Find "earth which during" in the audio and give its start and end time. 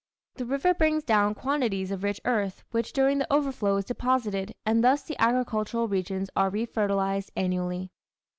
2.25-3.19